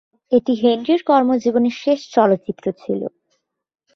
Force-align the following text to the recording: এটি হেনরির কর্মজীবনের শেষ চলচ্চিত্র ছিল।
এটি 0.31 0.53
হেনরির 0.61 1.01
কর্মজীবনের 1.03 1.75
শেষ 1.83 1.99
চলচ্চিত্র 2.13 2.65
ছিল। 2.81 3.01